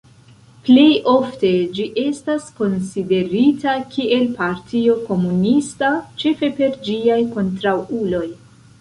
Plej 0.67 0.85
ofte, 1.11 1.51
ĝi 1.75 1.85
estas 2.05 2.47
konsiderita 2.61 3.77
kiel 3.93 4.27
partio 4.41 4.99
komunista, 5.13 5.95
ĉefe 6.25 6.55
per 6.61 6.79
ĝiaj 6.91 7.23
kontraŭuloj. 7.39 8.29